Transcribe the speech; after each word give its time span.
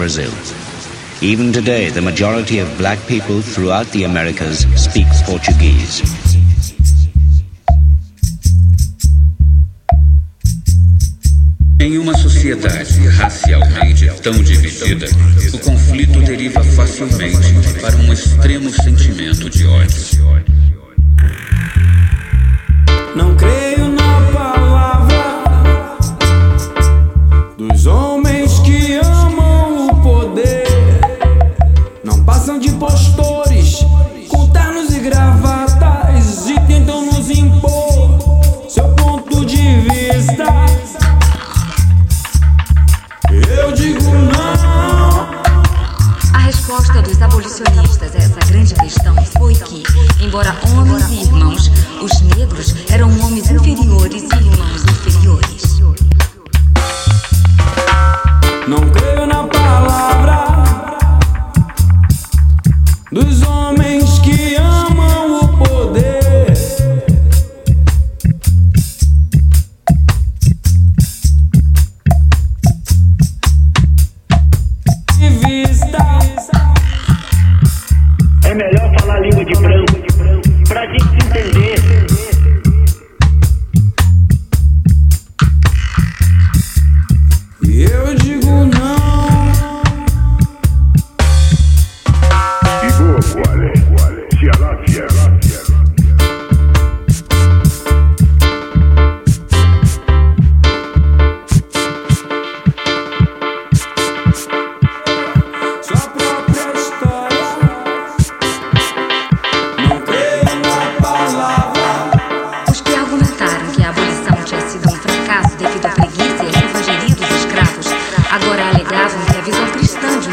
Brazil. 0.00 0.32
Even 1.20 1.52
today, 1.52 1.90
the 1.90 2.00
majority 2.00 2.58
of 2.58 2.78
black 2.78 2.98
people 3.06 3.42
throughout 3.42 3.86
the 3.88 4.04
Americas 4.04 4.60
speaks 4.74 5.20
Portuguese. 5.20 6.02
Em 11.78 11.98
uma 11.98 12.16
sociedade 12.16 13.08
racialmente 13.08 14.10
tão 14.22 14.42
dividida, 14.42 15.04
o 15.52 15.58
conflito 15.58 16.18
deriva 16.22 16.64
facilmente 16.64 17.36
para 17.82 17.94
um 17.96 18.10
extremo 18.10 18.70
sentimento 18.70 19.50
de 19.50 19.66
ódio. 19.66 20.49
Resposta 46.80 47.02
dos 47.02 47.20
abolicionistas. 47.20 48.14
A 48.14 48.18
essa 48.18 48.40
grande 48.48 48.74
questão 48.74 49.14
foi 49.38 49.54
que, 49.54 49.82
embora 50.24 50.56
homens 50.72 51.10
e 51.10 51.20
irmãos, 51.20 51.70
os 52.00 52.20
negros 52.22 52.74
eram 52.90 53.08
homens 53.20 53.49
É 78.50 78.54
melhor 78.54 78.92
falar 78.98 79.20
língua 79.20 79.44
de 79.44 79.52
branco 79.60 79.92
pra 80.66 80.84
gente 80.86 81.08
se 81.08 81.14
entender. 81.24 81.76
Eu 87.62 88.14
digo 88.16 88.39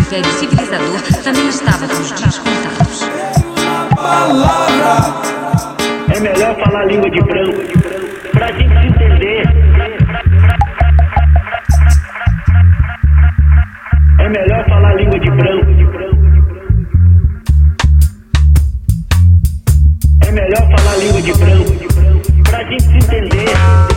um 0.00 0.02
império 0.02 0.32
civilizador 0.32 1.00
também 1.22 1.48
estava 1.48 1.86
com 1.86 2.00
os 2.00 2.12
dias 2.12 2.38
contados. 2.38 3.02
É 6.14 6.20
melhor 6.20 6.56
falar 6.64 6.84
língua 6.86 7.10
de 7.10 7.20
branco 7.22 7.60
pra 8.32 8.46
gente 8.52 8.80
se 8.80 8.86
entender. 8.86 9.42
É 14.18 14.28
melhor 14.28 14.64
falar 14.68 14.94
língua 14.94 15.20
de 15.20 15.30
branco. 15.30 15.70
É 20.26 20.32
melhor 20.32 20.70
falar 20.76 20.96
língua 20.96 21.22
de 21.22 21.32
branco 21.32 21.72
pra 22.44 22.64
gente 22.64 22.82
se 22.82 22.96
entender. 22.96 23.89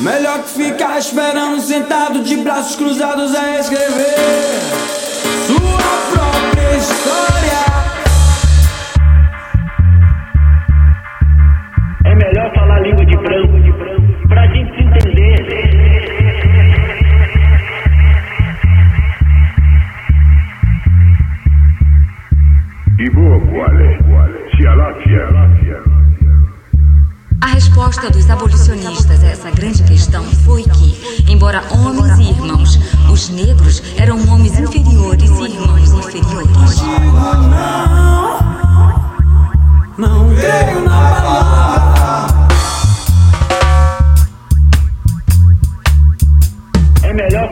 Melhor 0.00 0.42
que 0.44 0.48
ficar 0.48 0.98
esperando 0.98 1.60
sentado 1.60 2.22
de 2.22 2.38
braços 2.38 2.74
cruzados 2.74 3.34
a 3.34 3.60
escrever. 3.60 4.16
Sua 5.46 6.19
resposta 27.60 28.08
dos 28.10 28.30
abolicionistas 28.30 29.22
a 29.22 29.26
essa 29.26 29.50
grande 29.50 29.82
questão 29.82 30.24
foi 30.46 30.62
que, 30.62 30.98
embora 31.30 31.62
homens 31.70 32.18
e 32.18 32.30
irmãos, 32.30 32.78
os 33.12 33.28
negros 33.28 33.82
eram 33.98 34.16
homens 34.30 34.58
inferiores 34.58 35.30
e 35.30 35.42
irmãos 35.44 35.92
inferiores. 35.92 36.80
Não, 39.98 40.34
creio 40.34 40.84
na 40.86 41.20
palavra. 41.20 42.48
É 47.02 47.12
melhor 47.12 47.50